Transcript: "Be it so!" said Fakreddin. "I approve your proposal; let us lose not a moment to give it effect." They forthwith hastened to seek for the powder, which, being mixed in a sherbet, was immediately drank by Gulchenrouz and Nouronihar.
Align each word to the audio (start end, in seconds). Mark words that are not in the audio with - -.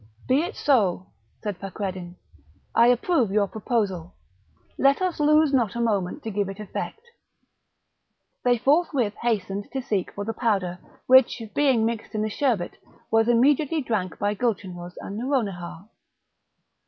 "Be 0.27 0.41
it 0.41 0.55
so!" 0.55 1.05
said 1.43 1.59
Fakreddin. 1.59 2.15
"I 2.73 2.87
approve 2.87 3.29
your 3.29 3.45
proposal; 3.47 4.15
let 4.75 4.99
us 4.99 5.19
lose 5.19 5.53
not 5.53 5.75
a 5.75 5.79
moment 5.79 6.23
to 6.23 6.31
give 6.31 6.49
it 6.49 6.59
effect." 6.59 7.01
They 8.43 8.57
forthwith 8.57 9.13
hastened 9.21 9.69
to 9.71 9.79
seek 9.79 10.11
for 10.15 10.25
the 10.25 10.33
powder, 10.33 10.79
which, 11.05 11.43
being 11.53 11.85
mixed 11.85 12.15
in 12.15 12.25
a 12.25 12.29
sherbet, 12.29 12.77
was 13.11 13.27
immediately 13.27 13.83
drank 13.83 14.17
by 14.17 14.33
Gulchenrouz 14.33 14.97
and 14.99 15.19
Nouronihar. 15.19 15.87